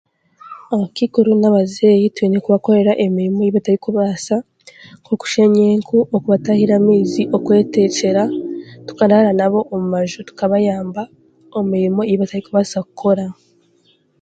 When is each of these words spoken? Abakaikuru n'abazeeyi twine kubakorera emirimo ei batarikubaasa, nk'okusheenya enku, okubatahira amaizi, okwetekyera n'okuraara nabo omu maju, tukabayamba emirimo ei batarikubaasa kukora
Abakaikuru 0.73 1.31
n'abazeeyi 1.37 2.05
twine 2.15 2.37
kubakorera 2.43 2.91
emirimo 3.05 3.39
ei 3.43 3.53
batarikubaasa, 3.55 4.35
nk'okusheenya 5.01 5.63
enku, 5.73 5.93
okubatahira 6.15 6.73
amaizi, 6.79 7.23
okwetekyera 7.35 8.23
n'okuraara 8.83 9.31
nabo 9.39 9.59
omu 9.73 9.87
maju, 9.93 10.19
tukabayamba 10.27 11.03
emirimo 11.61 12.01
ei 12.03 12.19
batarikubaasa 12.21 12.77
kukora 12.87 13.25